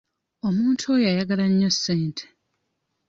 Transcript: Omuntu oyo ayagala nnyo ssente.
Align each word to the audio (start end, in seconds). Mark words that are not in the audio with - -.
Omuntu 0.47 0.83
oyo 0.93 1.05
ayagala 1.11 1.45
nnyo 1.49 1.69
ssente. 1.75 2.25